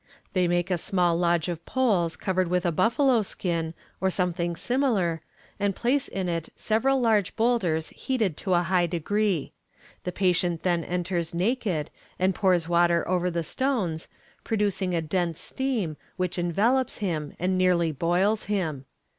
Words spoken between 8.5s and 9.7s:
a high degree.